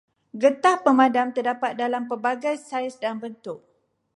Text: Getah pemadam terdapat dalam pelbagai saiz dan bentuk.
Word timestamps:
Getah 0.43 0.77
pemadam 0.85 1.27
terdapat 1.35 1.71
dalam 1.81 2.03
pelbagai 2.09 2.53
saiz 2.67 2.93
dan 3.03 3.15
bentuk. 3.23 3.59